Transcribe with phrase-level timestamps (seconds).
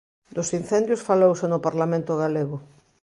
[0.35, 2.57] Dos incendios falouse no Parlamento galego.